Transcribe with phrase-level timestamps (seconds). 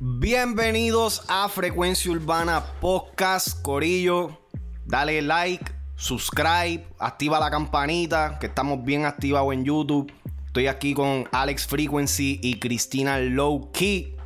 [0.00, 4.38] Bienvenidos a Frecuencia Urbana Podcast Corillo.
[4.84, 5.64] Dale like,
[5.96, 10.12] subscribe, activa la campanita, que estamos bien activados en YouTube.
[10.46, 14.16] Estoy aquí con Alex Frequency y Cristina Low Key.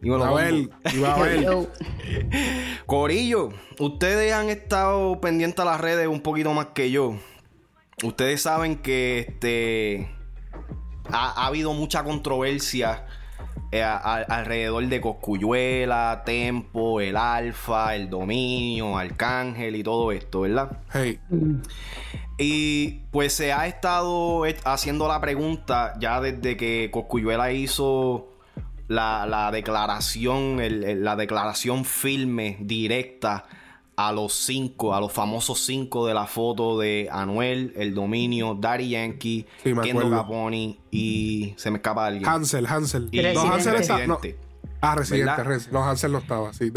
[0.00, 0.70] Dímelo, Abel,
[1.06, 1.68] Abel.
[2.86, 7.14] Corillo, ustedes han estado pendientes a las redes un poquito más que yo.
[8.02, 10.10] Ustedes saben que este
[11.14, 13.06] ha, habido mucha controversia
[13.70, 20.78] eh, alrededor de Coscuyuela, Tempo, el Alfa, el Dominio, Arcángel y todo esto, ¿verdad?
[20.92, 21.20] Hey.
[22.38, 28.28] Y pues se ha estado haciendo la pregunta ya desde que Coscuyuela hizo
[28.88, 30.58] la, declaración,
[31.02, 33.44] la declaración firme, directa
[33.96, 38.90] a los cinco, a los famosos cinco de la foto de Anuel, El Dominio, Daddy
[38.90, 42.28] Yankee, Kendo Caponi y se me escapa alguien.
[42.28, 43.08] Hansel, Hansel.
[43.12, 44.18] Y los Hansel no.
[44.80, 46.70] Ah, residente, los Hansel no estaba, sí,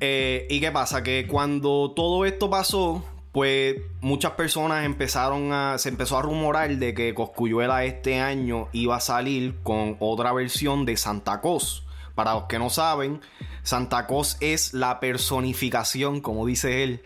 [0.00, 1.02] eh, ¿Y qué pasa?
[1.02, 5.78] Que cuando todo esto pasó, pues muchas personas empezaron a.
[5.78, 10.84] Se empezó a rumorar de que Coscuyuela este año iba a salir con otra versión
[10.84, 11.87] de Santa Cos.
[12.18, 13.20] Para los que no saben,
[13.62, 17.02] Santa Cos es la personificación, como dice él,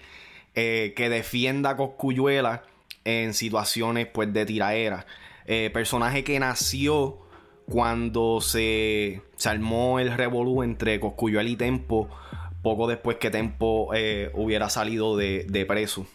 [0.55, 2.63] eh, que defienda a Coscuyuela
[3.05, 5.05] en situaciones pues, de tiraera.
[5.45, 7.19] Eh, personaje que nació
[7.67, 12.09] cuando se, se armó el revolú entre Coscuyuela y Tempo
[12.63, 16.07] poco después que Tempo eh, hubiera salido de, preso.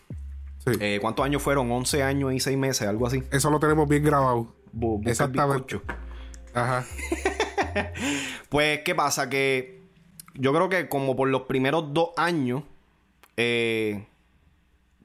[0.79, 1.71] Eh, ¿Cuántos años fueron?
[1.71, 3.21] 11 años y 6 meses, algo así.
[3.29, 4.55] Eso lo tenemos bien grabado.
[5.05, 5.79] Exactamente.
[6.55, 6.83] Ajá.
[8.49, 9.29] pues, ¿qué pasa?
[9.29, 9.81] Que
[10.33, 12.63] yo creo que como por los primeros dos años,
[13.35, 14.05] eh,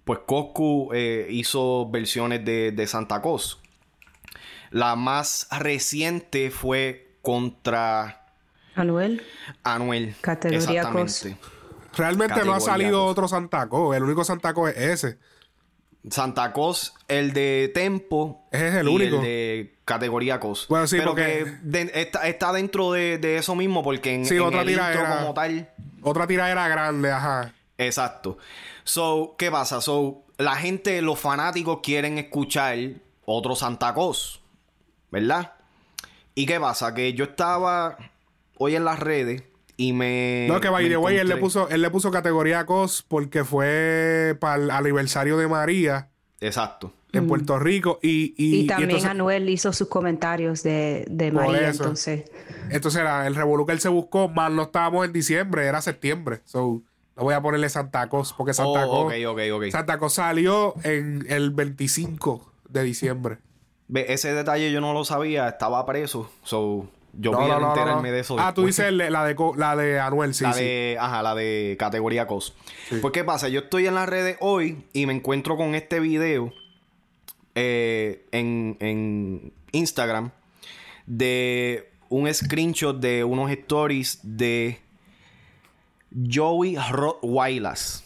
[0.04, 3.60] pues Coscu hizo versiones de, de Santa Cos.
[4.70, 8.22] La más reciente fue contra
[8.74, 9.22] Anuel.
[9.64, 10.14] Anuel.
[10.20, 11.28] Categoría COS.
[11.96, 13.94] Realmente no ha salido otro Santaco.
[13.94, 15.18] El único Santaco es ese.
[16.10, 18.46] Santa Cos, el de Tempo.
[18.50, 19.16] Ese es el único.
[19.16, 20.66] El de categoría COS.
[20.68, 21.58] Bueno, sí, Pero que
[21.94, 25.68] está, dentro de, eso mismo, porque en, sí, otra el intro como tal.
[26.02, 27.52] Otra era grande, ajá.
[27.78, 28.38] Exacto.
[28.84, 29.80] So, ¿qué pasa?
[29.80, 32.76] So, la gente, los fanáticos quieren escuchar
[33.24, 34.40] otro Santa Cos.
[35.10, 35.52] ¿Verdad?
[36.34, 36.94] ¿Y qué pasa?
[36.94, 37.98] Que yo estaba
[38.56, 39.42] hoy en las redes
[39.76, 40.46] y me.
[40.48, 44.36] No, que by the way, él le puso, él le puso categoría COS porque fue
[44.40, 46.10] para el aniversario de María.
[46.40, 46.92] Exacto.
[47.12, 47.98] En Puerto Rico.
[48.02, 52.24] Y, y, también Anuel hizo sus comentarios de, de María, entonces.
[52.70, 56.40] Entonces era el revolú que él se buscó, más no estábamos en diciembre, era septiembre.
[56.44, 56.82] So,
[57.16, 59.72] no voy a ponerle Santa Cos, porque Santa oh, Cos.
[59.72, 63.38] Santa Cos salió en el 25 de diciembre.
[63.88, 66.30] Ve, ese detalle yo no lo sabía, estaba preso.
[66.44, 68.36] So, yo voy a enterarme de eso.
[68.38, 70.44] Ah, tú dices la de, la de Anuel, sí.
[70.44, 72.54] La de, ajá, la de categoría COS.
[73.00, 73.48] Pues, ¿qué pasa?
[73.48, 76.52] Yo estoy en las redes hoy y me encuentro con este video
[77.54, 80.30] eh, en, en Instagram
[81.06, 84.78] de un screenshot de unos stories de
[86.30, 88.04] Joey Rottweilers.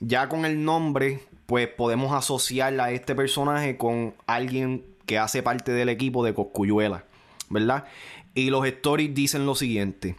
[0.00, 5.72] Ya con el nombre, pues podemos asociarla a este personaje con alguien que hace parte
[5.72, 7.04] del equipo de Coscuyuela,
[7.50, 7.84] ¿verdad?
[8.34, 10.16] Y los stories dicen lo siguiente.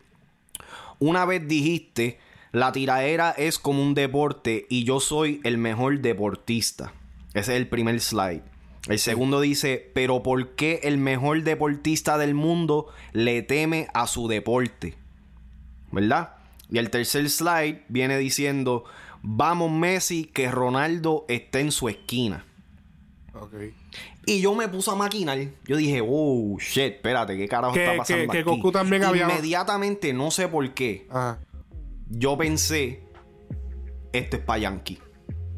[0.99, 2.19] Una vez dijiste,
[2.51, 6.93] la tiraera es como un deporte y yo soy el mejor deportista.
[7.33, 8.41] Ese es el primer slide.
[8.87, 14.27] El segundo dice, pero ¿por qué el mejor deportista del mundo le teme a su
[14.27, 14.95] deporte?
[15.91, 16.37] ¿Verdad?
[16.71, 18.85] Y el tercer slide viene diciendo,
[19.21, 22.45] vamos Messi, que Ronaldo está en su esquina.
[24.25, 25.39] Y yo me puse a maquinar.
[25.65, 29.23] Yo dije, oh, shit, espérate, ¿qué carajo está pasando que, Goku también había...
[29.29, 31.07] Inmediatamente, no sé por qué,
[32.09, 33.03] yo pensé,
[34.13, 34.99] esto es para Yankee.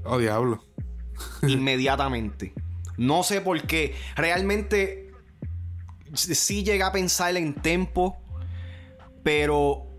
[0.03, 0.63] Oh, diablo.
[1.43, 2.53] Inmediatamente.
[2.97, 3.95] No sé por qué.
[4.15, 5.11] Realmente,
[6.13, 8.17] sí llegué a pensar en tempo,
[9.23, 9.90] pero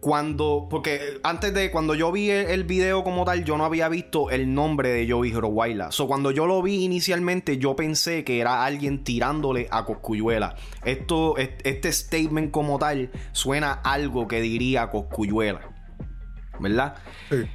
[0.00, 4.30] cuando, porque antes de, cuando yo vi el, video como tal, yo no había visto
[4.30, 5.90] el nombre de Joey Horowaila.
[5.90, 10.56] So, cuando yo lo vi inicialmente, yo pensé que era alguien tirándole a Coscuyuela.
[10.84, 15.60] Esto, este statement como tal, suena algo que diría Coscuyuela.
[16.60, 16.96] ¿Verdad?
[17.30, 17.46] Sí.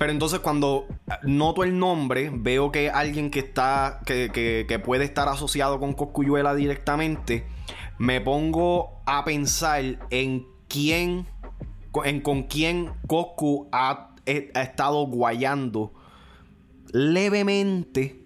[0.00, 0.86] Pero entonces cuando
[1.24, 5.92] noto el nombre, veo que alguien que está, que, que, que puede estar asociado con
[5.92, 7.46] Coscuyuela directamente,
[7.98, 11.26] me pongo a pensar en quién
[12.04, 15.92] en con quién Coscu ha, estado guayando
[16.92, 18.20] levemente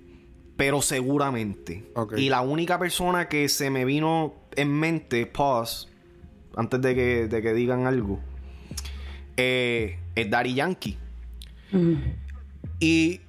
[0.56, 1.84] pero seguramente.
[2.16, 5.88] Y la única persona que se me vino en mente, pause,
[6.56, 8.20] antes de que, de que digan algo,
[9.37, 10.96] eh, es Daddy Yankee.
[12.78, 13.20] Y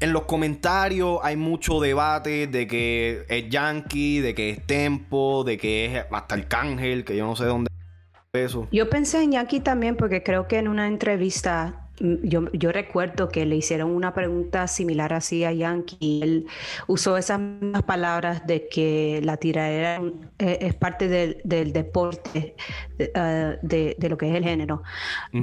[0.00, 5.56] en los comentarios hay mucho debate de que es Yankee, de que es Tempo, de
[5.56, 7.70] que es hasta Arcángel, que yo no sé dónde
[8.32, 8.68] es eso.
[8.72, 13.28] Yo pensé en Yankee también porque creo que en una entrevista mm, yo, yo recuerdo
[13.28, 16.20] que le hicieron una pregunta similar así a Yankee.
[16.22, 16.46] Él
[16.86, 20.02] usó esas mismas palabras de que la tiradera
[20.38, 22.54] eh, es parte del, del deporte
[22.98, 24.82] de, eh, de- de lo que es el género.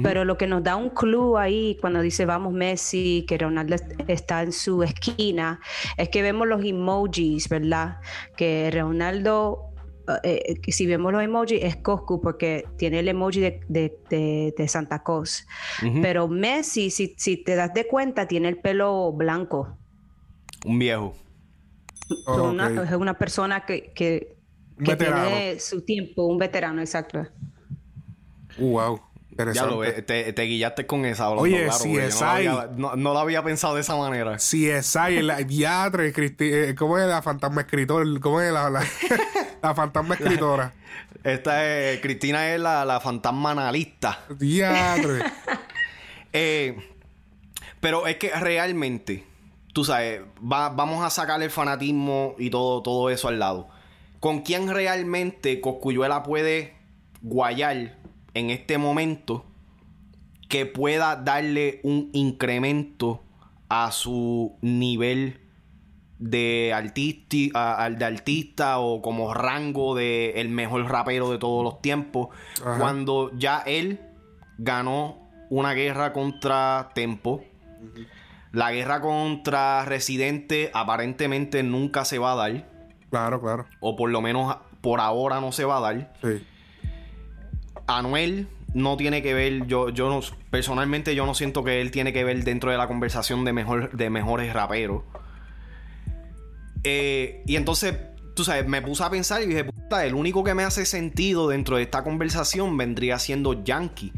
[0.02, 3.92] Pero lo que nos da un clue ahí cuando dice vamos Messi, que Ronaldo est-
[4.08, 5.60] está en su esquina,
[5.96, 7.98] es que vemos los emojis, ¿verdad?
[8.36, 9.70] Que Ronaldo
[10.22, 14.54] eh, que si vemos los emojis es Coscu porque tiene el emoji de, de- de-
[14.56, 15.46] de Santa Claus.
[15.86, 16.00] Ujú.
[16.02, 19.76] Pero Messi, si, si te das de cuenta, tiene el pelo blanco.
[20.64, 21.14] Un viejo.
[22.26, 24.36] Oh, una- es una persona que, que,
[24.84, 27.26] tiene su tiempo, un veterano, exacto.
[28.58, 28.96] Uh, wow.
[29.36, 29.70] Ya Interesante.
[29.72, 31.24] lo ves, te, te guillaste con esa.
[31.24, 32.46] hablando Oye, claro, si porque es yo no, lo ahí.
[32.46, 34.38] había, no, había pensado de esa manera.
[34.38, 38.04] Si es ahí, el diatre, eh, ¿cómo es la fantasma escritora?
[38.20, 38.84] ¿Cómo es la, la,
[39.68, 40.72] la fantasma escritora?
[41.22, 44.20] Esta es, Cristina es la, la fantasma analista.
[44.38, 45.22] Diatre.
[46.36, 46.76] Eh,
[47.78, 49.24] pero es que realmente,
[49.72, 53.68] tú sabes, va- vamos a sacar el fanatismo y todo, todo eso al lado.
[54.18, 56.74] ¿Con quién realmente Coscuyuela puede
[57.22, 57.96] guayar
[58.34, 59.44] en este momento
[60.48, 63.22] que pueda darle un incremento
[63.68, 65.38] a su nivel
[66.18, 71.64] de artisti- a- al de artista o como rango de el mejor rapero de todos
[71.64, 72.28] los tiempos
[72.64, 72.78] Ajá.
[72.78, 74.00] cuando ya él
[74.58, 75.18] ganó
[75.50, 77.44] una guerra contra Tempo
[78.52, 82.68] la guerra contra Residente aparentemente nunca se va a dar
[83.10, 83.66] Claro, claro.
[83.80, 86.44] o por lo menos por ahora no se va a dar Sí.
[87.86, 90.20] Anuel no tiene que ver, yo, yo no,
[90.50, 93.92] personalmente yo no siento que él tiene que ver dentro de la conversación de, mejor,
[93.92, 95.02] de mejores raperos.
[96.84, 97.96] Eh, y entonces,
[98.34, 101.48] tú sabes, me puse a pensar y dije, puta, el único que me hace sentido
[101.48, 104.12] dentro de esta conversación vendría siendo Yankee.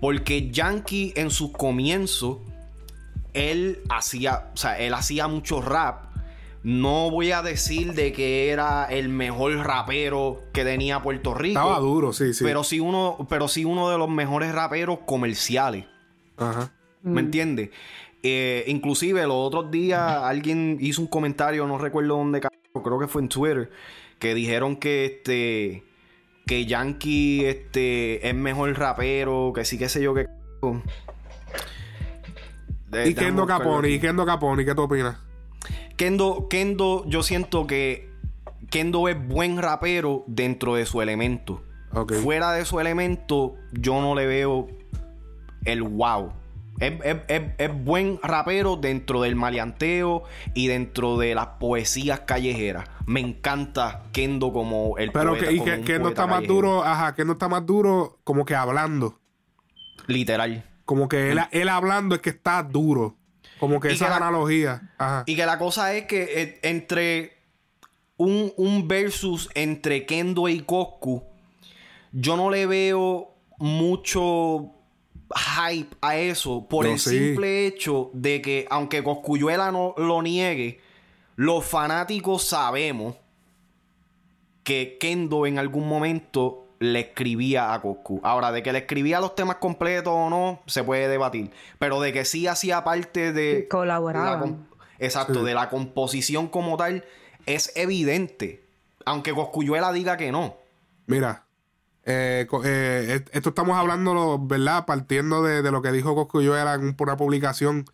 [0.00, 2.38] Porque Yankee en sus comienzos,
[3.34, 6.06] él hacía, o sea, él hacía mucho rap.
[6.62, 11.60] No voy a decir de que era el mejor rapero que tenía Puerto Rico.
[11.60, 12.42] Estaba duro, sí, sí.
[12.42, 15.84] Pero sí uno, pero sí uno de los mejores raperos comerciales.
[16.36, 16.72] Ajá.
[17.02, 17.70] ¿Me entiendes?
[18.22, 23.22] Eh, inclusive los otros días alguien hizo un comentario, no recuerdo dónde, creo que fue
[23.22, 23.70] en Twitter,
[24.18, 25.84] que dijeron que este
[26.46, 30.26] que Yankee este es mejor rapero, que sí que sé yo que
[32.90, 33.88] De- ¿Y Kendo Caponi?
[33.88, 34.64] ¿Y Kendo Caponi?
[34.64, 35.16] ¿Qué tú opinas?
[35.96, 38.10] Kendo, Kendo, yo siento que
[38.70, 41.62] Kendo es buen rapero dentro de su elemento.
[42.22, 44.68] Fuera de su elemento, yo no le veo
[45.64, 46.32] el wow.
[46.78, 50.24] Es, es- es- es buen rapero dentro del maleanteo
[50.54, 52.88] y dentro de las poesías callejeras.
[53.06, 56.84] Me encanta Kendo como el Pero poeta, que, y como que, no está más duro,
[56.84, 59.18] ajá, que no está más duro como que hablando.
[60.06, 60.64] Literal.
[60.84, 63.16] Como que él, él hablando es que está duro.
[63.58, 64.92] Como que esa analogía.
[64.98, 65.22] Ajá.
[65.26, 67.32] Y que la cosa es que eh, entre
[68.18, 71.24] un, un versus entre Kendo y Coscu,
[72.12, 74.72] yo no le veo mucho
[75.34, 77.10] hype a eso por el sí.
[77.18, 80.80] simple hecho de que aunque Coscuyuela no lo niegue,
[81.36, 83.16] los fanáticos sabemos
[84.62, 88.20] que Kendo en algún momento le escribía a Coscu.
[88.22, 91.50] Ahora, de que le escribía los temas completos o no, se puede debatir.
[91.78, 93.66] Pero de que sí hacía parte de...
[93.68, 94.66] Colaboraban.
[94.70, 95.44] la Exacto, Sí.
[95.46, 97.04] de la composición como tal,
[97.46, 98.64] es evidente.
[99.04, 100.56] Aunque Coscuyuela diga que no.
[101.06, 101.45] Mira,
[102.06, 104.86] eh, eh, esto estamos hablando, ¿verdad?
[104.86, 107.84] Partiendo de, de lo que dijo Coscuyuela en un- una publicación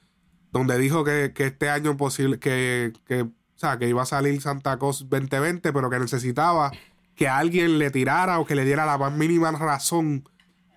[0.52, 4.40] donde dijo que, que este año posible, que, que, o sea, que iba a salir
[4.42, 6.70] Santa Claus 2020, pero que necesitaba
[7.14, 10.28] que alguien le tirara o que le diera la más mínima razón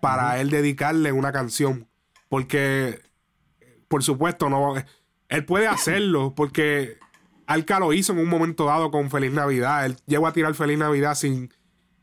[0.02, 1.88] para él dedicarle una canción.
[2.30, 3.02] Porque,
[3.88, 4.76] por supuesto, no.
[5.30, 6.98] Él puede hacerlo porque
[7.48, 9.86] Alca lo hizo en un momento dado con Feliz Navidad.
[9.86, 11.52] Él llegó a tirar Feliz Navidad sin,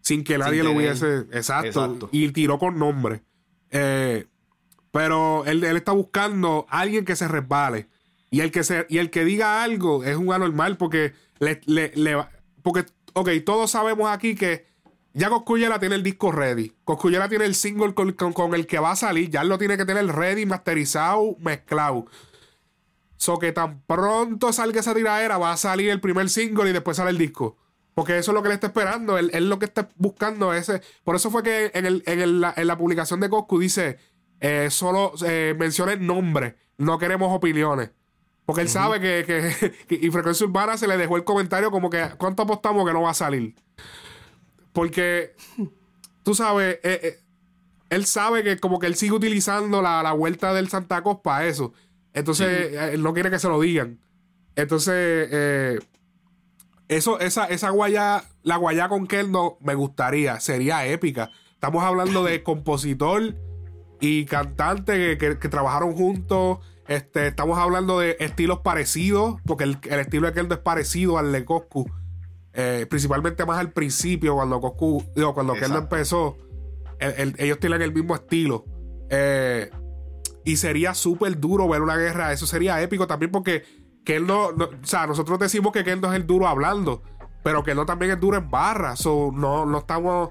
[0.02, 1.36] sin que nadie lo hubiese.
[1.36, 2.08] Exacto, Exacto.
[2.12, 3.22] Y tiró con nombre.
[3.70, 4.26] Eh,
[4.90, 7.88] pero él, él está buscando a alguien que se resbale.
[8.30, 11.92] Y el que, se, y el que diga algo es un anormal porque le, le-
[11.94, 12.30] le va-
[12.62, 14.66] porque, ok, todos sabemos aquí que
[15.14, 16.72] ya Coscuyela tiene el disco ready.
[16.84, 19.30] Coscuyela tiene el single con, con- con el que va a salir.
[19.30, 22.06] Ya lo tiene que tener ready, masterizado, mezclado.
[23.16, 26.96] So que tan pronto salga esa tiradera, va a salir el primer single y después
[26.96, 27.56] sale el disco.
[27.94, 29.18] Porque eso es lo que él está esperando.
[29.18, 30.54] Él, lo que está buscando.
[30.54, 30.80] Ese.
[31.04, 33.98] Por eso fue que en, el, en, la, publicación de Coscu dice:
[34.40, 36.56] eh, solo eh, menciona el nombre.
[36.78, 37.90] No queremos opiniones.
[38.46, 42.42] Porque él sabe que, Y Frecuencia Urbana se le dejó el comentario como que: ¿cuánto
[42.42, 43.54] apostamos que no va a salir?
[44.72, 45.34] Porque.
[46.22, 46.76] Tú sabes.
[46.82, 47.18] Eh, eh,
[47.90, 51.74] él sabe que como que él sigue utilizando la, vuelta del Santa Cos para eso.
[52.14, 54.00] Entonces, él no quiere que se lo digan.
[54.56, 55.82] Entonces,
[56.96, 61.30] eso, esa, esa guaya, la guaya con Keldo me gustaría, sería épica.
[61.54, 63.34] Estamos hablando de compositor
[64.00, 66.58] y cantante que, trabajaron juntos.
[66.88, 71.44] Este, estamos hablando de estilos parecidos, porque el, estilo de Keldo es parecido al de
[71.44, 71.88] Coscu.
[72.54, 76.36] Eh, principalmente más al principio, cuando Coscu, digo, cuando Keldo empezó,
[76.98, 78.64] ellos tienen el mismo estilo.
[79.08, 79.70] Eh,
[80.44, 82.32] y sería súper duro ver una guerra.
[82.32, 83.62] Eso sería épico también porque
[84.04, 87.02] Keldo, o sea, nosotros decimos que Keldo es el duro hablando,
[87.42, 88.96] pero Keldo también es duro en barra.
[88.96, 90.30] So, no, no estamos.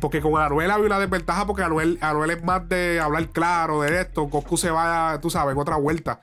[0.00, 4.00] Porque con Anuel había una desventaja porque Anuel, Anuel es más de hablar claro de
[4.00, 4.24] esto.
[4.24, 6.20] Goku se va, tú sabes, en otra vuelta.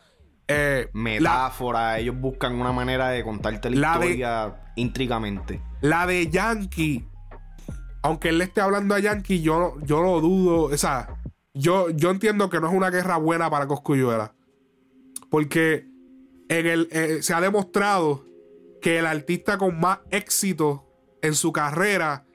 [0.47, 5.61] Eh, Metáfora, ellos buscan una manera de contarte la, historia intricamente.
[5.79, 7.07] La de Yankee,
[8.01, 10.63] aunque él le esté hablando a Yankee, yo, yo lo dudo.
[10.63, 11.15] O sea,
[11.53, 14.33] yo, yo entiendo que no es una guerra buena para Coscuyuela.
[15.29, 15.87] Porque
[16.49, 18.25] en el, eh, se ha demostrado
[18.81, 20.85] que el artista con más éxito
[21.21, 22.25] en su carrera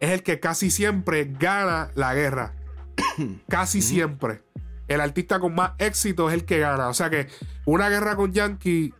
[0.00, 2.54] es el que casi siempre gana la guerra.
[3.48, 4.42] casi siempre.
[4.88, 6.88] El artista con más éxito es el que gana.
[6.88, 7.28] O sea que
[7.64, 8.92] una guerra con Yankee,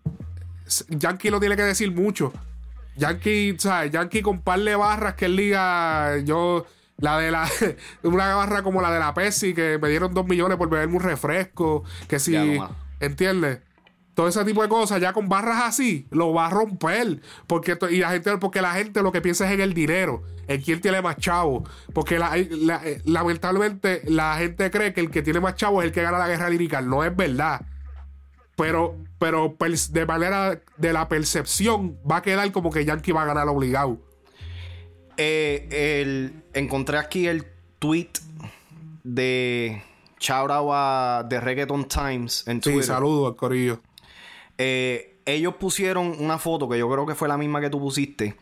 [0.88, 2.32] Yankee no tiene que decir mucho.
[2.96, 3.90] Yankee, ¿sabes?
[3.90, 6.66] Yankee con par de barras que él diga, yo,
[6.98, 7.48] la de la,
[8.02, 11.02] una barra como la de la Pepsi, que me dieron dos millones por beberme un
[11.02, 12.58] refresco, que si,
[13.00, 13.60] ¿entiendes?
[14.14, 17.20] Todo ese tipo de cosas, ya con barras así, lo va a romper.
[17.46, 20.60] Porque, y la gente, porque la gente lo que piensa es en el dinero, en
[20.60, 21.64] quién tiene más chavo.
[21.94, 26.02] Porque eh, lamentablemente la gente cree que el que tiene más chavo es el que
[26.02, 26.82] gana la guerra lírica.
[26.82, 27.62] No es verdad.
[28.56, 29.56] Pero, pero
[29.90, 33.98] de manera de la percepción va a quedar como que Yankee va a ganar obligado.
[35.16, 37.46] Eh, encontré aquí el
[37.78, 38.10] tweet
[39.04, 39.82] de
[40.18, 42.82] Chaurawa de Reggaeton Times en Twitter.
[42.82, 43.80] Sí, saludo al corillo.
[44.58, 48.36] Eh, ellos pusieron una foto que yo creo que fue la misma que tú pusiste.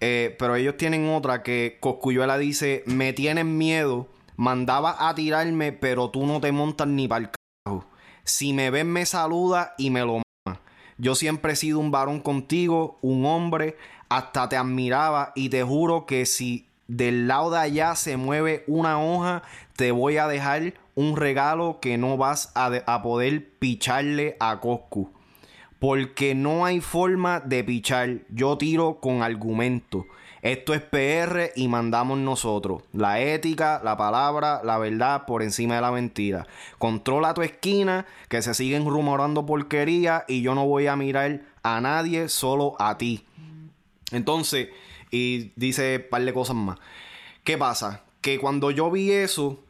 [0.00, 6.10] Eh, pero ellos tienen otra que Coscuyuela dice: Me tienen miedo, mandaba a tirarme, pero
[6.10, 7.86] tú no te montas ni para el carajo.
[8.24, 10.60] Si me ven, me saluda y me lo mama.
[10.98, 13.76] Yo siempre he sido un varón contigo, un hombre,
[14.08, 19.02] hasta te admiraba y te juro que si del lado de allá se mueve una
[19.02, 19.42] hoja,
[19.76, 25.13] te voy a dejar un regalo que no vas a, a poder picharle a Coscu
[25.78, 28.20] porque no hay forma de pichar.
[28.30, 30.06] Yo tiro con argumento.
[30.42, 32.82] Esto es PR y mandamos nosotros.
[32.92, 36.46] La ética, la palabra, la verdad por encima de la mentira.
[36.76, 41.80] Controla tu esquina, que se siguen rumorando porquería y yo no voy a mirar a
[41.80, 43.24] nadie, solo a ti.
[44.12, 44.68] Entonces,
[45.10, 46.78] y dice un par de cosas más.
[47.42, 48.02] ¿Qué pasa?
[48.20, 49.63] Que cuando yo vi eso,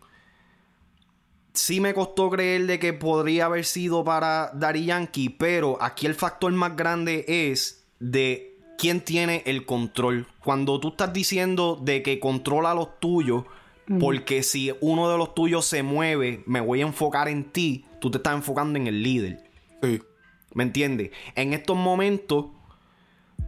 [1.54, 6.14] sí me costó creer de que podría haber sido para Daddy Yankee, pero aquí el
[6.14, 10.26] factor más grande es de quién tiene el control.
[10.42, 13.44] Cuando tú estás diciendo de que controla los tuyos,
[13.86, 13.98] mm.
[13.98, 18.10] porque si uno de los tuyos se mueve, me voy a enfocar en ti, tú
[18.10, 19.44] te estás enfocando en el líder.
[19.82, 20.02] Sí.
[20.52, 21.10] ¿Me entiendes?
[21.36, 22.46] En estos momentos,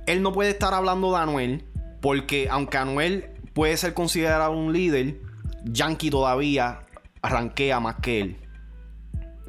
[0.07, 1.65] él no puede estar hablando de Anuel,
[2.01, 5.21] porque aunque Anuel puede ser considerado un líder,
[5.65, 6.86] Yankee todavía
[7.27, 8.37] arranquea más que él.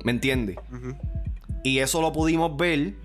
[0.03, 0.57] ¿Me entiendes?
[1.63, 2.95] Y eso lo pudimos ver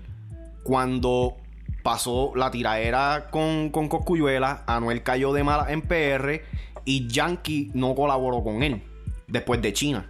[0.63, 1.37] cuando
[1.83, 6.41] pasó la tiraera con, con Coscuyuela, Anuel cayó de mala en PR
[6.85, 8.81] y Yankee no colaboró con él
[9.27, 10.09] después de China.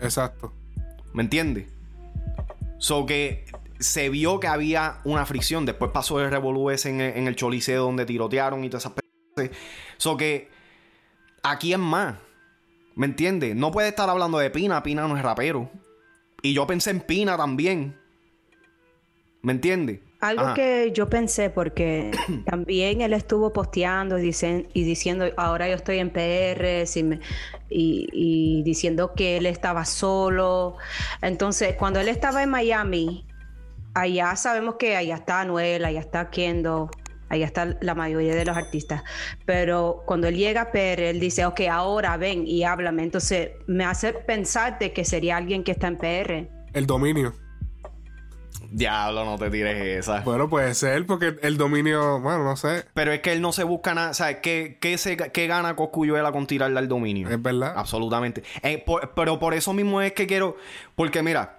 [0.00, 0.52] Exacto.
[1.12, 1.68] ¿Me entiendes?
[2.78, 3.44] So que
[3.78, 5.64] se vio que había una fricción.
[5.64, 8.90] Después pasó el revolú en, en, el Choliseo donde tirotearon y todas
[9.36, 9.50] esas.
[9.96, 10.50] So que
[11.42, 12.16] aquí es más.
[12.94, 13.56] ¿Me entiendes?
[13.56, 14.82] No puede estar hablando de Pina.
[14.82, 15.70] Pina no es rapero.
[16.42, 17.96] Y yo pensé en Pina también.
[19.42, 20.00] ¿Me entiendes?
[20.20, 22.12] Algo que yo pensé, porque
[22.46, 24.30] también él estuvo posteando y,
[24.72, 26.84] y diciendo, ahora yo estoy en PR,
[27.68, 30.76] y, diciendo que él estaba solo.
[31.22, 33.26] Entonces, cuando él estaba en Miami,
[33.94, 36.88] allá sabemos que allá está Anuel, allá está Kendo,
[37.32, 39.02] ahí está la mayoría de los artistas.
[39.46, 43.02] Pero cuando él llega a PR, él dice, ok, ahora ven y háblame.
[43.02, 46.48] Entonces me hace pensar de que sería alguien que está en PR.
[46.74, 47.34] El dominio.
[48.70, 50.20] Diablo, no te tires esa.
[50.20, 52.84] Bueno, puede ser, porque el dominio, bueno, no sé.
[52.92, 54.12] Pero es que él no se busca nada.
[54.12, 57.30] ¿Sabes qué, qué, se, qué gana Coscuyuela con tirarle al dominio?
[57.30, 57.72] Es verdad.
[57.74, 58.42] Absolutamente.
[58.62, 58.84] Eh,
[59.14, 60.56] pero por eso mismo es que quiero.
[60.96, 61.58] Porque mira,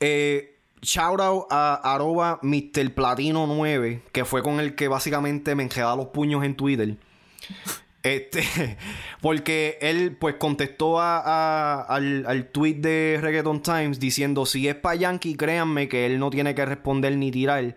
[0.00, 2.94] eh, shout out a arroba Mr.
[2.94, 6.96] Platino 9, que fue con el que básicamente me enjedaba los puños en Twitter.
[8.06, 8.44] Este,
[9.20, 15.34] porque él pues contestó al, al, tweet de Reggaeton Times diciendo, si es para Yankee,
[15.34, 17.74] créanme que él no tiene que responder ni tirar.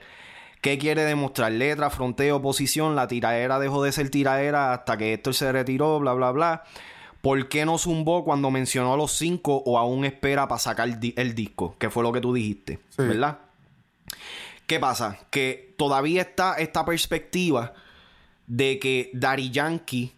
[0.61, 1.51] ¿Qué quiere demostrar?
[1.53, 6.13] Letra, fronteo, posición, la tiraera dejó de ser tiraera hasta que Héctor se retiró, bla,
[6.13, 6.63] bla, bla.
[7.21, 11.35] ¿Por qué no zumbó cuando mencionó a los cinco o aún espera para sacar el
[11.35, 11.75] disco?
[11.77, 13.39] Que fue lo que tú dijiste, ¿verdad?
[14.65, 15.19] ¿Qué pasa?
[15.29, 17.73] Que todavía está esta perspectiva
[18.47, 20.13] de que Daddy Yankee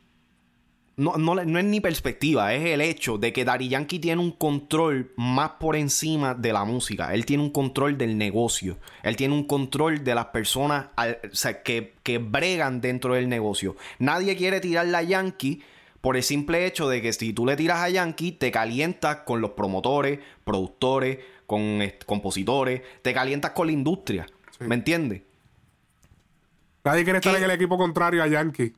[0.97, 5.11] no, no, es ni perspectiva, es el hecho de que Daddy Yankee tiene un control
[5.15, 7.13] más por encima de la música.
[7.13, 8.77] Él tiene un control del negocio.
[9.01, 10.87] Él tiene un control de las personas
[11.63, 13.75] que, que, bregan dentro del negocio.
[13.97, 15.63] Nadie quiere tirar a Yankee
[16.01, 19.39] por el simple hecho de que si tú le tiras a Yankee, te calientas con
[19.39, 24.25] los promotores, productores, con compositores, te calientas con la industria.
[24.59, 25.21] ¿Me entiendes?
[26.83, 28.73] Nadie quiere estar en el equipo contrario a Yankee.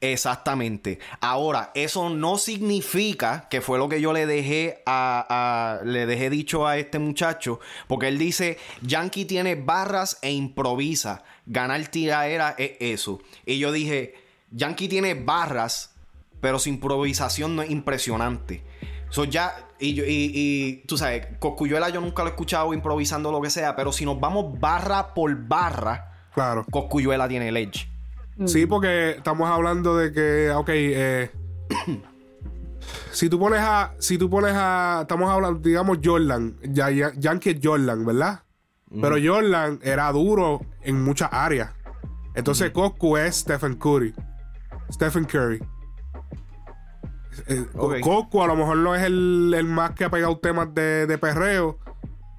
[0.00, 1.00] Exactamente.
[1.20, 6.66] Ahora, eso no significa que fue lo que yo le dejé a, le dejé dicho
[6.66, 7.58] a este muchacho,
[7.88, 11.24] porque él dice, Yankee tiene barras e improvisa.
[11.46, 13.20] Ganar tiraera es eso.
[13.44, 14.14] Y yo dije,
[14.52, 15.94] Yankee tiene barras,
[16.40, 18.62] pero su improvisación no es impresionante.
[19.10, 23.40] So ya, y, y, y, tú sabes, Coscuyuela yo nunca lo he escuchado improvisando lo
[23.40, 26.66] que sea, pero si nos vamos barra por barra, claro.
[26.70, 27.88] Coscuyuela tiene el edge.
[28.46, 31.30] Sí, porque estamos hablando de que, ok, eh,
[33.10, 38.04] si tú pones a, si tú pones a, estamos hablando, digamos Jordan, ya, Yankee Jordan,
[38.04, 38.42] ¿verdad?
[39.00, 41.72] Pero Jordan era duro en muchas áreas.
[42.34, 44.14] Entonces Coscu es Stephen Curry.
[44.90, 45.60] Stephen Curry.
[47.46, 51.78] Eh, a lo mejor no es el, más que ha pegado temas de, de perreo,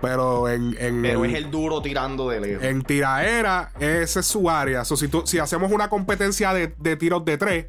[0.01, 2.63] pero en, Pero es el duro tirando de lejos.
[2.63, 4.85] En tiraera, esa es su área.
[4.85, 7.65] si, si hacemos una competencia de, tiros de tres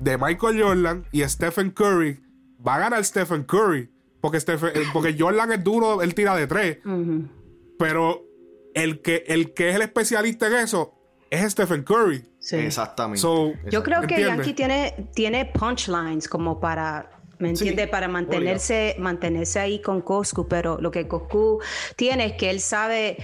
[0.00, 2.20] de Michael Jordan y Stephen Curry,
[2.66, 3.90] va a ganar Stephen Curry.
[4.20, 6.78] Porque, Stephen, eh, porque Jordan es duro, él tira de tres.
[7.78, 8.22] Pero
[8.74, 10.94] el que, el que es el especialista en eso
[11.30, 12.24] es Stephen Curry.
[12.52, 13.20] Exactamente.
[13.70, 17.88] Yo creo que Yankee tiene, tiene punchlines como para ¿Me entiende?
[17.88, 21.60] Para mantenerse, mantenerse ahí con Coscu, pero lo que Coscu
[21.96, 23.18] tiene es que él sabe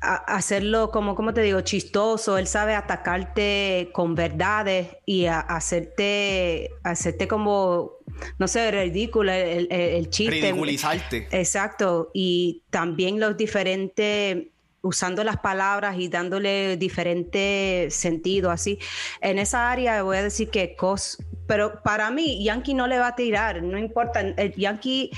[0.00, 7.92] hacerlo como, como te digo, chistoso, él sabe atacarte con verdades y hacerte, hacerte como,
[8.38, 10.40] no sé, ridículo el, el, chiste.
[10.40, 11.28] Ridiculizarte.
[11.30, 12.10] Exacto.
[12.12, 14.48] Y también los diferentes
[14.86, 18.78] usando las palabras y dándole diferente sentido, así.
[19.20, 23.08] En esa área voy a decir que Cos, pero para mí Yankee no le va
[23.08, 25.10] a tirar, no importa, el Yankee,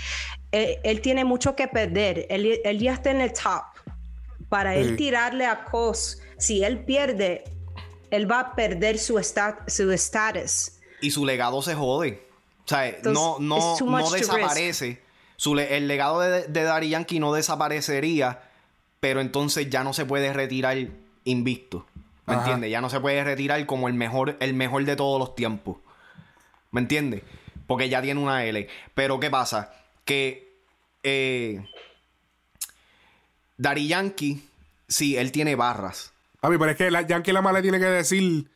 [0.53, 3.65] eh, él, tiene mucho que perder, él, ya está en el top.
[4.49, 7.45] Para él tirarle a Cos, si él pierde,
[8.11, 10.73] él va a perder su estatus.
[11.03, 12.27] y su legado se jode.
[12.65, 15.03] O sea, no, no, no desaparece.
[15.69, 18.48] el legado de, de Daddy Yankee no desaparecería
[19.01, 20.77] pero entonces ya no se puede retirar
[21.25, 21.87] invicto.
[22.27, 22.71] ¿Me entiendes?
[22.71, 25.79] Ya no se puede retirar como el mejor, el mejor de todos los tiempos.
[26.71, 27.23] ¿Me entiendes?
[27.67, 28.69] Porque ya tiene una L.
[28.95, 29.73] Pero ¿qué pasa?
[30.05, 30.59] Que
[31.03, 31.65] eh,
[33.57, 34.47] Dari Yankee,
[34.87, 36.13] sí, él tiene barras.
[36.43, 38.51] A mí, pero es que la, Yankee la mala tiene que decir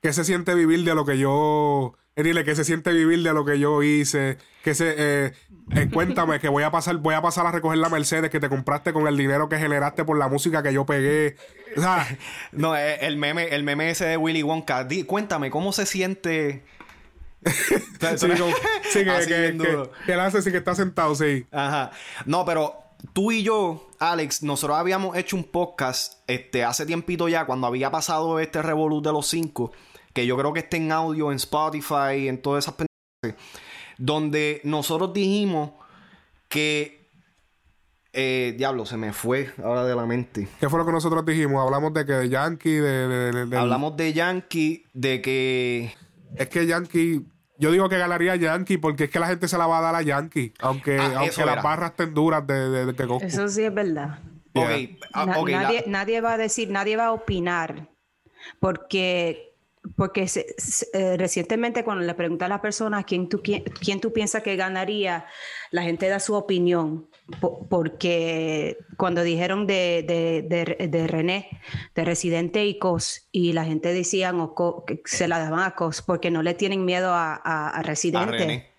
[0.00, 3.44] que se siente vivir de lo que yo dile que se siente vivir de lo
[3.44, 5.32] que yo hice, que se eh,
[5.74, 8.48] eh, cuéntame que voy a pasar voy a pasar a recoger la Mercedes que te
[8.48, 11.36] compraste con el dinero que generaste por la música que yo pegué.
[11.76, 12.06] O sea,
[12.52, 16.64] no, eh, el meme el meme ese de Willy Wonka, cuéntame cómo se siente
[17.44, 21.46] sí, que, que, que, él hace sí que está sentado, sí.
[21.52, 21.92] Ajá.
[22.26, 22.74] No, pero
[23.12, 27.90] tú y yo, Alex, nosotros habíamos hecho un podcast este, hace tiempito ya, cuando había
[27.92, 29.72] pasado este Revolut de los cinco
[30.18, 33.40] que yo creo que está en audio, en Spotify, en todas esas pendejas,
[33.98, 35.70] donde nosotros dijimos
[36.48, 37.08] que
[38.12, 40.48] eh, diablo, se me fue ahora de la mente.
[40.58, 41.64] ¿Qué fue lo que nosotros dijimos?
[41.64, 45.94] Hablamos de que de Yankee, de, Hablamos de Yankee, de que...
[46.34, 47.24] Es que Yankee...
[47.60, 49.94] Yo digo que ganaría Yankee porque es que la gente se la va a dar
[49.94, 50.52] a Yankee.
[50.58, 54.18] Aunque, ah, aunque las barras estén duras de, de, que Eso sí es verdad.
[55.12, 57.88] Ah, nadie, nadie va a decir, nadie va a opinar.
[58.58, 59.47] Porque
[59.98, 60.30] porque
[60.92, 65.26] eh, recientemente cuando le pregunté a las personas quién tú, quién, tú piensas que ganaría,
[65.72, 67.08] la gente da su opinión.
[67.68, 71.48] porque cuando dijeron de, de, René,
[71.96, 74.32] de Residente y Cos, y la gente decía
[74.86, 78.70] que se la daban a Cos porque no le tienen miedo a, Residente.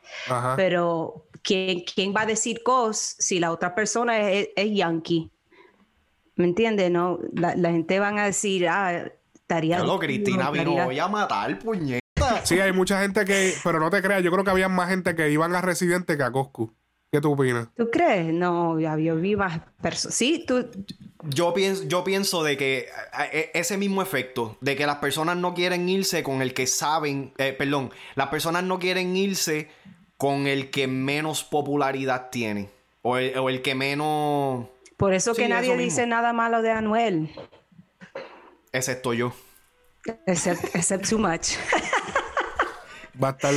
[0.56, 5.30] Pero ¿quién, ¿quién, va a decir Cos si la otra persona es, Yankee?
[6.38, 6.90] ¿Me entiendes?
[6.90, 9.12] No, la, gente van a decir, ah,
[9.50, 9.78] estaría...
[9.78, 12.46] Claro, Cristina vino voy a matar, puñeta.
[12.46, 13.54] Sí, hay mucha gente que...
[13.64, 16.24] Pero no te creas, yo creo que había más gente que iban a Residente que
[16.24, 16.74] a Coscu.
[17.12, 17.70] ¿Qué tú opinas?
[17.76, 18.32] ¿Tú crees?
[18.32, 20.16] No, ya yo vi más personas.
[20.16, 20.70] Sí, tú.
[21.24, 22.88] Yo pienso, yo pienso de que
[23.32, 27.34] e, ese mismo efecto, de que las personas no quieren irse con el que saben,
[27.40, 29.70] eh, perdón, las personas no quieren irse
[30.18, 32.70] con el que menos popularidad tiene.
[33.02, 34.68] O el, que menos.
[34.96, 37.32] Por eso que nadie dice nada malo de Anuel.
[38.72, 39.34] Excepto yo.
[40.26, 41.56] Except, except too much.
[43.22, 43.54] Va a estar.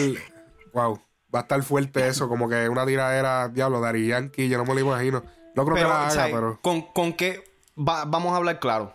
[0.72, 1.00] Wow
[1.34, 4.74] va a estar fuerte eso, como que una tiradera, diablo, Dari Yankee, yo no me
[4.74, 5.22] lo imagino.
[5.54, 6.58] No creo que la haga, pero.
[6.60, 7.44] ¿Con, con qué?
[7.74, 8.94] vamos a hablar claro.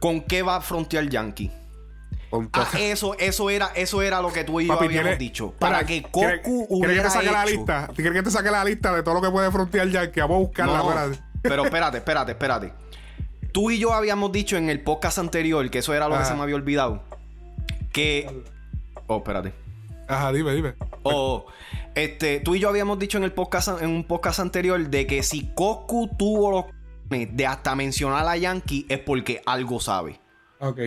[0.00, 1.50] ¿Con qué va a frontear Yankee?
[2.52, 5.52] Ah, eso, eso era, eso era lo que tú y yo habíamos dicho.
[5.58, 7.88] Para que Goku hubiera que te saque la lista?
[7.94, 10.20] ¿Quieres que te saque la lista de todo lo que puede frontear Yankee?
[10.20, 11.10] Vamos a buscarla.
[11.42, 12.72] pero espérate, espérate, espérate.
[13.52, 16.34] Tú y yo habíamos dicho en el podcast anterior, que eso era lo que se
[16.34, 17.02] me había olvidado,
[17.92, 18.44] que...
[19.06, 19.52] Oh, espérate.
[20.06, 20.74] Ajá, dime, dime.
[21.02, 21.46] O,
[21.94, 25.22] este, tú y yo habíamos dicho en el podcast, en un podcast anterior, de que
[25.22, 26.64] si Coscu tuvo los
[27.10, 30.20] de hasta mencionar a Yankee es porque algo sabe.
[30.60, 30.78] Ok.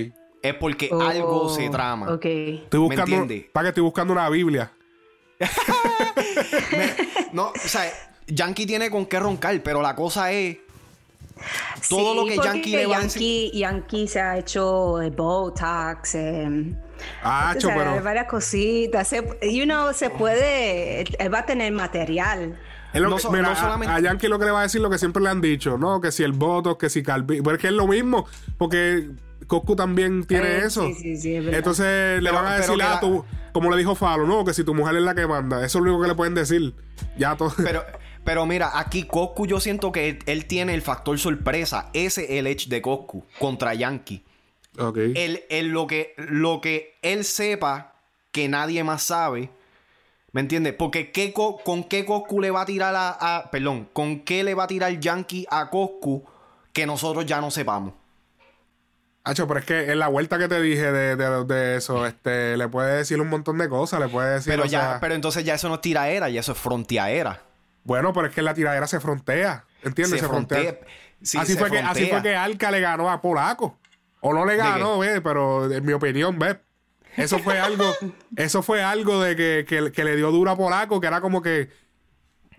[0.42, 2.14] Es porque algo se trama.
[2.14, 2.26] Ok.
[2.26, 4.72] Estoy buscando, Para que estoy buscando una Biblia.
[7.34, 7.92] no, o sea,
[8.28, 10.58] Yankee tiene con qué roncar, pero la cosa es
[11.90, 16.76] todo lo que Yankee le va Yankee, Yankee se ha hecho eh, Botox, eh,
[17.24, 18.02] Ah, pero...
[18.04, 19.08] varias cositas.
[19.08, 21.02] Se, you know, se puede.
[21.02, 22.58] Él va a tener material.
[22.94, 25.78] no, a, Yankee lo que le va a decir lo que siempre le han dicho,
[25.78, 26.02] ¿no?
[26.02, 27.42] Que si el voto, que si Calvi.
[27.42, 28.28] Pero es que es lo mismo,
[28.58, 29.10] porque
[29.48, 30.88] Coscu también tiene eh, eso.
[30.98, 34.46] Sí, sí, Entonces le van a decir, a ah, tú, como le dijo Falo, no,
[34.46, 35.64] que si tu mujer es la que manda.
[35.66, 36.74] Eso es lo único que le pueden decir.
[37.18, 37.54] Ya todo.
[37.58, 37.84] Pero.
[38.24, 41.90] Pero mira, aquí Coscu yo siento que él, tiene el factor sorpresa.
[41.94, 44.24] Ese es el edge de Coscu contra Yankee.
[44.78, 45.14] Okay.
[45.50, 47.96] Él, lo, que, lo que él sepa
[48.32, 49.50] que nadie más sabe.
[50.32, 50.74] ¿Me entiendes?
[50.74, 54.64] Porque ¿qué, ¿con qué Coscu le va a tirar a, Perdón, ¿con qué le va
[54.64, 56.24] a tirar Yankee a Coscu
[56.72, 57.94] que nosotros ya no sepamos?
[59.26, 62.98] Hacho, pero es que en la vuelta que te dije de, eso, este, le puede
[62.98, 64.52] decir un montón de cosas, le puede decir.
[64.52, 67.42] Pero ya, pero entonces ya eso no es tiraera, ya eso es fronteadera.
[67.84, 69.66] Bueno, pero es que la tiradera se frontea.
[69.84, 70.22] ¿Entiendes?
[70.22, 70.80] Se, frontea.
[71.22, 73.78] así, fue que, así fue que Alca le ganó a Polaco.
[74.22, 76.58] O no le ganó, ve, pero en mi opinión, ve.
[77.18, 77.86] Eso fue algo,
[78.38, 81.70] eso fue algo de que, le dio dura a Polaco, que era como que.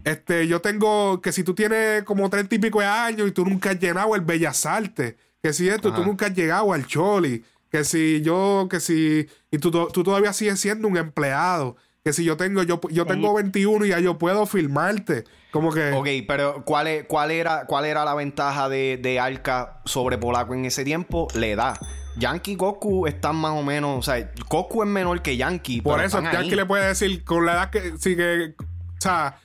[0.04, 3.46] Este, yo tengo que si tú tienes como treinta y pico de años y tú
[3.46, 7.42] nunca has llenado el Bellas Artes, que si esto, tú nunca has llegado al Choli,
[7.70, 12.22] que si yo, que si, y tú, tú todavía sigues siendo un empleado, que si
[12.22, 15.24] yo tengo, yo, yo tengo 21 y ya yo puedo filmarte.
[15.50, 15.92] Como que.
[15.92, 20.52] Ok, pero ¿cuál, es, cuál, era, cuál era la ventaja de, de Arca sobre Polaco
[20.52, 21.28] en ese tiempo?
[21.34, 21.78] Le da.
[22.16, 23.98] Yankee y Goku están más o menos.
[23.98, 25.80] O sea, Goku es menor que Yankee.
[25.80, 27.96] Por eso, Yankee le puede decir con la edad que.
[27.98, 28.54] Sí, que.
[28.58, 29.38] O sea.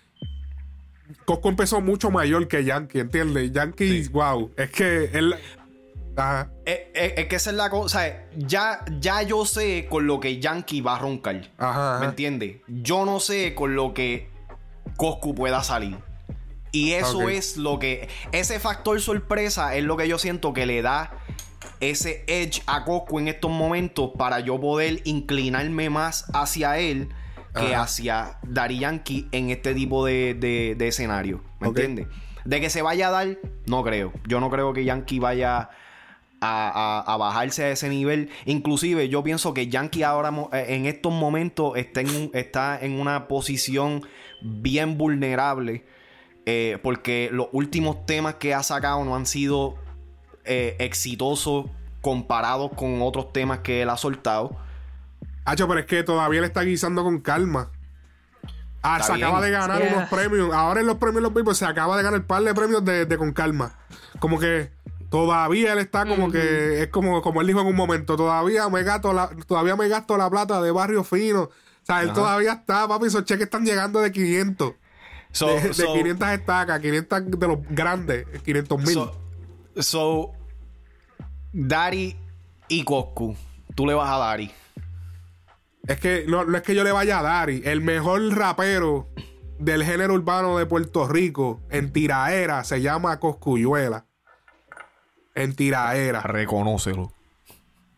[1.25, 3.53] Goku empezó mucho mayor que Yankee, ¿entiendes?
[3.53, 4.51] Yankee, wow.
[4.57, 5.33] Es que él.
[6.65, 8.27] Es, es, que esa es la cosa.
[8.35, 11.49] Ya, ya yo sé con lo que Yankee va a roncar.
[11.99, 12.57] ¿Me entiendes?
[12.67, 14.29] Yo no sé con lo que
[14.97, 15.97] Coscu pueda salir.
[16.71, 18.09] Y eso es lo que.
[18.31, 21.11] Ese factor sorpresa es lo que yo siento que le da
[21.79, 27.09] ese edge a Coscu en estos momentos para yo poder inclinarme más hacia él
[27.55, 31.41] que hacia Dari Yankee en este tipo de, escenario.
[31.59, 32.07] ¿Me entiendes?
[32.45, 34.13] De que se vaya a dar, no creo.
[34.27, 35.69] Yo no creo que Yankee vaya
[36.41, 38.29] a, bajarse a ese nivel.
[38.45, 43.27] Inclusive yo pienso que Yankee ahora eh, en estos momentos está en, está en una
[43.27, 44.03] posición
[44.41, 45.85] bien vulnerable.
[46.45, 49.75] Eh, porque los últimos temas que ha sacado no han sido
[50.45, 51.67] eh, exitosos
[52.01, 54.57] comparados con otros temas que él ha soltado.
[55.45, 57.71] Hacho, pero es que todavía le está guisando con calma.
[58.81, 60.53] Ah, se acaba de ganar unos premios.
[60.53, 63.05] Ahora en los premios los mismos se acaba de ganar un par de premios de,
[63.05, 63.77] de con calma.
[64.19, 64.71] Como que
[65.09, 68.83] todavía él está como que es como, como él dijo en un momento, todavía me
[68.83, 71.43] gasto la, todavía me gasto la plata de barrio fino.
[71.43, 71.51] O
[71.83, 74.73] sea, él todavía está, papi, esos cheques están llegando de 500.
[75.39, 78.93] de, 500 estacas, 500 de los grandes, 500 mil.
[78.93, 79.13] So,
[79.75, 80.31] so,
[81.51, 82.15] Dari
[82.67, 83.35] y Coscu,
[83.75, 84.51] tú le vas a Dari.
[85.87, 87.63] Es que no, no, es que yo le vaya a Dari.
[87.65, 89.07] El mejor rapero
[89.57, 94.05] del género urbano de Puerto Rico en tiraera se llama Coscuyuela.
[95.39, 96.21] En tiraera.
[96.21, 97.11] Reconócelo.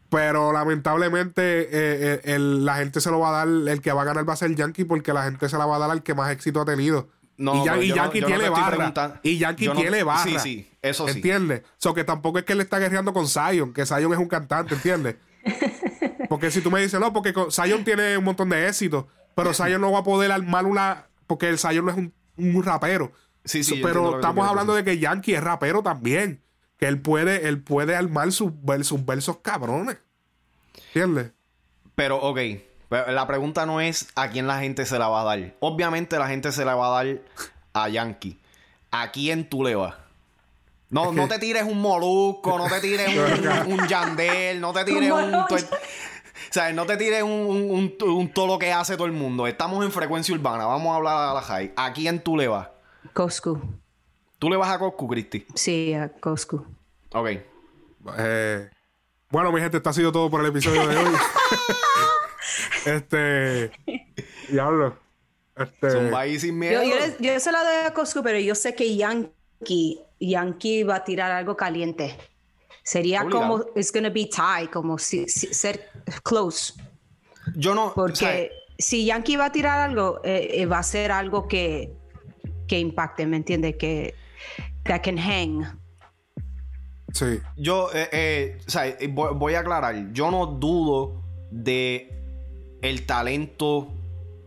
[0.09, 4.05] Pero lamentablemente eh, eh, la gente se lo va a dar, el que va a
[4.05, 6.13] ganar va a ser Yankee porque la gente se la va a dar al que
[6.13, 7.07] más éxito ha tenido.
[7.37, 9.21] y, Yankee tiene barra.
[9.23, 10.23] Y Yankee tiene barra.
[10.23, 11.15] Sí, sí, eso sí.
[11.15, 11.63] ¿Entiendes?
[11.77, 14.75] So que tampoco es que él está guerreando con Zion, que Zion es un cantante,
[14.75, 15.15] ¿entiendes?
[16.29, 19.79] porque si tú me dices, no, porque Zion tiene un montón de éxito, pero Zion
[19.79, 23.13] no va a poder armar una porque el Zion no es un, rapero.
[23.45, 26.41] Sí, sí, pero estamos hablando de que Yankee es rapero también.
[26.81, 29.97] Que él puede, él puede armar sus, sus versos cabrones.
[30.87, 31.31] ¿Entiendes?
[31.95, 32.39] Pero, ok.
[32.89, 35.55] la pregunta no es a quién la gente se la va a dar.
[35.61, 37.21] Obviamente la gente se la va a dar
[37.73, 38.37] a Yankee.
[38.91, 39.95] ¿A quién tú le vas?
[40.89, 45.09] No, no te tires un molusco, no te tires un, un, yandel, no te tires
[45.09, 45.33] un...
[46.51, 47.95] O sea, no te tires un,
[48.33, 49.47] todo lo que hace todo el mundo.
[49.47, 50.65] Estamos en frecuencia urbana.
[50.65, 51.71] Vamos a hablar a la high.
[51.77, 52.67] ¿A quién tú le vas?
[53.13, 53.61] Coscu.
[54.41, 55.45] ¿Tú le vas a Coscu, Cristi?
[55.53, 56.65] Sí, a Coscu.
[57.13, 57.29] Ok.
[58.17, 58.69] Eh,
[59.29, 61.13] bueno, mi gente, esto ha sido todo por el episodio de hoy.
[62.87, 63.71] este.
[64.49, 64.97] Diablo.
[65.55, 66.39] Este...
[66.39, 66.81] sin miedo.
[66.81, 71.03] Yo, yo, se la doy a Coscu, pero yo sé que Yankee, Yankee va a
[71.03, 72.17] tirar algo caliente.
[72.81, 75.87] Sería como, it's gonna be tie, como si, ser
[76.23, 76.73] close.
[77.53, 77.93] Yo no.
[77.93, 78.49] Porque
[78.79, 81.93] si Yankee va a tirar algo, eh, eh, va a ser algo que,
[82.67, 83.75] que impacte, ¿me entiendes?
[83.75, 84.15] Que
[84.85, 85.65] that can hang.
[87.13, 87.39] Sí.
[87.57, 90.13] Yo, eh, o sea, voy, a aclarar.
[90.13, 92.11] Yo no dudo de
[92.81, 93.93] el talento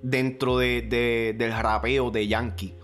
[0.02, 2.74] dentro de, del rapeo de Yankee.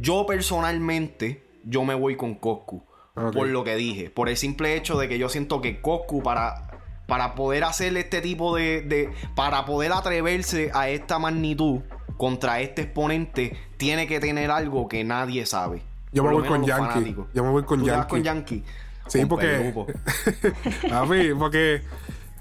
[0.00, 2.84] Yo personalmente, yo me voy con Coscu.
[3.14, 4.08] Por lo que dije.
[4.08, 8.20] Por el simple hecho de que yo siento que Coscu para, para poder hacer este
[8.20, 11.80] tipo de, Para poder atreverse a esta magnitud
[12.16, 15.82] contra este exponente, tiene que tener algo que nadie sabe.
[16.12, 17.16] Yo me voy con Yankee.
[17.34, 18.08] Yo me voy con Yankee.
[18.08, 18.64] con Yankee?
[19.06, 19.72] Sí, porque.
[20.90, 21.82] papi, porque.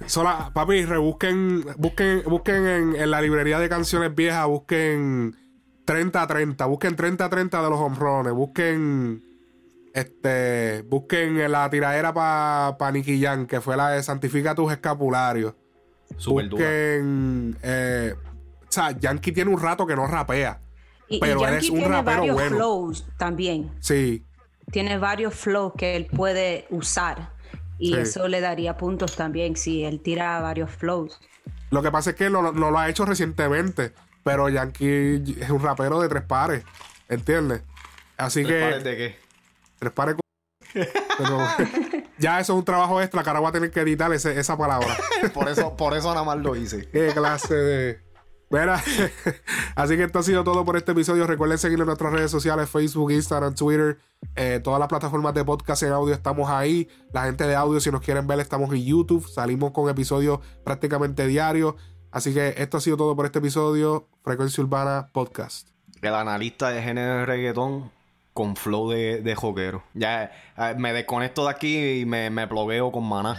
[0.05, 5.35] Sola, papi, rebusquen, busquen, busquen en, en, la librería de canciones viejas, busquen
[5.85, 9.21] 30-30, busquen 30-30 de los hombrones, busquen
[9.93, 15.53] este, busquen la tiradera para pa Nicky Jan, que fue la de Santifica tus escapularios.
[16.25, 17.57] busquen.
[17.61, 20.59] Eh, o sea, Yankee tiene un rato que no rapea.
[21.19, 23.71] Pero es un tiene rapero varios flows también.
[23.79, 24.23] Sí.
[24.71, 27.33] Tiene varios flows que él puede usar.
[27.79, 31.19] Y eso le daría puntos también si él tira varios flows.
[31.71, 33.93] Lo que pasa es que no, lo ha hecho recientemente.
[34.23, 36.63] Pero Yankee es un rapero de tres pares.
[37.07, 37.63] ¿Entiendes?
[38.17, 38.61] Así ¿Tres que.
[38.61, 39.15] Pares de qué?
[39.79, 40.15] Tres pares
[40.73, 41.39] Pero
[42.19, 44.95] ya eso es un trabajo extra que ahora voy a tener que editar esa palabra.
[45.33, 46.87] por eso, por eso nada más lo hice.
[46.89, 48.08] Qué clase de.
[49.75, 51.27] así que esto ha sido todo por este episodio.
[51.27, 53.99] Recuerden seguirnos en nuestras redes sociales: Facebook, Instagram, Twitter,
[54.35, 56.87] eh, todas las plataformas de podcast en audio estamos ahí.
[57.13, 59.27] La gente de audio, si nos quieren ver, estamos en YouTube.
[59.27, 61.75] Salimos con episodios prácticamente diarios.
[62.11, 64.07] Así que esto ha sido todo por este episodio.
[64.23, 65.69] Frecuencia Urbana Podcast.
[66.01, 67.91] El analista de género de reggaetón
[68.33, 69.79] con flow de, de.
[69.93, 73.37] Ya eh, me desconecto de aquí y me, me plogueo con maná.